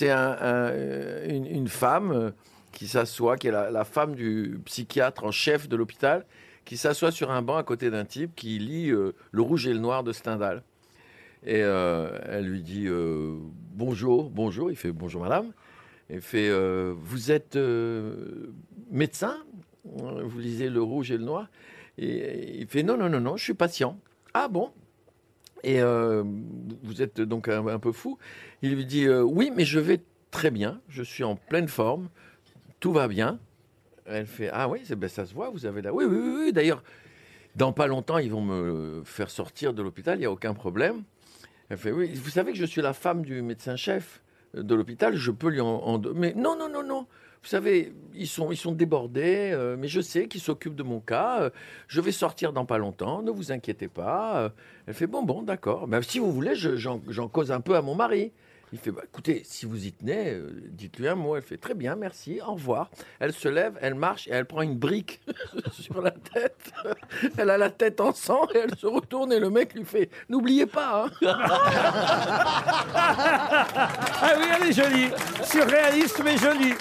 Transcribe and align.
C'est 0.00 0.08
un- 0.08 0.72
une, 1.28 1.68
femme 1.68 2.12
euh, 2.12 2.30
qui 2.72 2.88
s'assoit, 2.88 3.36
qui 3.36 3.48
est 3.48 3.50
la, 3.50 3.84
femme 3.84 4.14
du 4.14 4.58
psychiatre 4.64 5.24
en 5.24 5.30
chef 5.30 5.68
de 5.68 5.76
l'hôpital, 5.76 6.24
qui 6.64 6.78
s'assoit 6.78 7.12
sur 7.12 7.30
un 7.30 7.42
banc 7.42 7.58
à 7.58 7.64
côté 7.64 7.90
d'un 7.90 8.06
type 8.06 8.34
qui 8.34 8.58
lit 8.58 8.88
euh, 8.88 9.12
Le 9.30 9.42
Rouge 9.42 9.66
et 9.66 9.74
le 9.74 9.78
Noir 9.78 10.02
de 10.02 10.14
Stendhal. 10.14 10.62
Et 11.44 11.62
euh, 11.62 12.18
elle 12.24 12.46
lui 12.46 12.62
dit 12.62 12.86
euh, 12.86 13.36
bonjour, 13.74 14.30
bonjour. 14.30 14.70
Il 14.70 14.76
fait 14.78 14.90
bonjour 14.90 15.20
madame. 15.20 15.52
Il 16.08 16.22
fait 16.22 16.48
euh, 16.48 16.94
vous 16.96 17.30
êtes 17.30 17.56
euh, 17.56 18.54
médecin? 18.90 19.36
Vous 19.84 20.38
lisez 20.38 20.70
Le 20.70 20.80
Rouge 20.80 21.10
et 21.10 21.18
le 21.18 21.24
Noir? 21.24 21.50
Et 21.98 22.58
il 22.58 22.66
fait 22.68 22.82
non, 22.82 22.96
non, 22.96 23.10
non, 23.10 23.20
non, 23.20 23.36
je 23.36 23.44
suis 23.44 23.52
patient. 23.52 23.98
Ah 24.32 24.48
bon? 24.48 24.72
Et 25.62 25.80
euh, 25.80 26.24
vous 26.82 27.02
êtes 27.02 27.20
donc 27.20 27.48
un, 27.48 27.78
peu 27.78 27.92
fou. 27.92 28.18
Il 28.62 28.74
lui 28.74 28.86
dit 28.86 29.06
euh, 29.06 29.22
oui, 29.22 29.52
mais 29.54 29.64
je 29.64 29.78
vais 29.78 30.00
très 30.30 30.50
bien. 30.50 30.80
Je 30.88 31.02
suis 31.02 31.24
en 31.24 31.36
pleine 31.36 31.68
forme. 31.68 32.08
Tout 32.80 32.92
va 32.92 33.08
bien. 33.08 33.38
Elle 34.06 34.26
fait 34.26 34.50
ah 34.52 34.68
oui, 34.68 34.82
ben, 34.96 35.08
ça 35.08 35.26
se 35.26 35.34
voit. 35.34 35.50
Vous 35.50 35.66
avez 35.66 35.82
là. 35.82 35.92
Oui, 35.92 36.04
oui, 36.04 36.18
oui. 36.18 36.34
oui. 36.46 36.52
D'ailleurs, 36.52 36.82
dans 37.56 37.72
pas 37.72 37.86
longtemps, 37.86 38.18
ils 38.18 38.30
vont 38.30 38.42
me 38.42 39.02
faire 39.04 39.30
sortir 39.30 39.74
de 39.74 39.82
l'hôpital. 39.82 40.18
Il 40.18 40.22
y 40.22 40.26
a 40.26 40.32
aucun 40.32 40.54
problème. 40.54 41.02
Elle 41.68 41.78
fait 41.78 41.92
oui. 41.92 42.12
Vous 42.14 42.30
savez 42.30 42.52
que 42.52 42.58
je 42.58 42.64
suis 42.64 42.82
la 42.82 42.92
femme 42.92 43.22
du 43.24 43.42
médecin-chef 43.42 44.22
de 44.54 44.74
l'hôpital. 44.74 45.16
Je 45.16 45.30
peux 45.30 45.48
lui 45.48 45.60
en, 45.60 45.66
en- 45.68 45.98
mais 46.14 46.32
non, 46.34 46.56
non, 46.58 46.68
non, 46.68 46.82
non. 46.82 47.06
Vous 47.42 47.48
savez, 47.48 47.94
ils 48.14 48.26
sont, 48.26 48.52
ils 48.52 48.56
sont 48.58 48.72
débordés, 48.72 49.50
euh, 49.54 49.74
mais 49.78 49.88
je 49.88 50.02
sais 50.02 50.28
qu'ils 50.28 50.42
s'occupent 50.42 50.74
de 50.74 50.82
mon 50.82 51.00
cas. 51.00 51.40
euh, 51.42 51.50
je 51.88 52.00
vais 52.02 52.12
sortir 52.12 52.52
dans 52.52 52.66
pas 52.66 52.76
longtemps, 52.76 53.22
ne 53.22 53.30
vous 53.30 53.50
inquiétez 53.50 53.88
pas. 53.88 54.42
Euh, 54.42 54.48
Elle 54.86 54.92
fait 54.94 55.06
bon, 55.06 55.22
bon, 55.22 55.42
d'accord. 55.42 55.86
Ben, 55.88 56.02
si 56.02 56.18
vous 56.18 56.32
voulez, 56.32 56.54
je- 56.54 56.76
j'en 56.76 57.28
cause 57.28 57.50
un 57.50 57.60
peu 57.62 57.76
à 57.76 57.82
mon 57.82 57.94
mari. 57.94 58.32
Il 58.72 58.78
fait 58.78 58.92
bah, 58.92 59.00
écoutez, 59.04 59.40
si 59.44 59.64
vous 59.66 59.86
y 59.86 59.90
tenez, 59.92 60.38
dites-lui 60.68 61.08
un 61.08 61.14
mot. 61.16 61.34
Elle 61.34 61.42
fait 61.42 61.56
très 61.56 61.74
bien, 61.74 61.96
merci, 61.96 62.40
au 62.46 62.52
revoir. 62.52 62.90
Elle 63.20 63.32
se 63.32 63.48
lève, 63.48 63.78
elle 63.80 63.94
marche 63.94 64.28
et 64.28 64.32
elle 64.32 64.44
prend 64.46 64.60
une 64.62 64.76
brique 64.76 65.20
sur 65.72 66.02
la 66.02 66.10
tête. 66.12 66.59
Elle 67.38 67.50
a 67.50 67.58
la 67.58 67.70
tête 67.70 68.00
en 68.00 68.12
sang 68.12 68.46
et 68.54 68.58
elle 68.58 68.76
se 68.76 68.86
retourne 68.86 69.32
et 69.32 69.40
le 69.40 69.50
mec 69.50 69.74
lui 69.74 69.84
fait 69.84 70.08
n'oubliez 70.28 70.66
pas. 70.66 71.06
hein. 71.06 71.10
Ah 74.22 74.32
oui, 74.38 74.44
elle 74.54 74.68
est 74.68 74.72
jolie. 74.72 75.10
Surréaliste, 75.44 76.20
mais 76.24 76.36
jolie. 76.36 76.74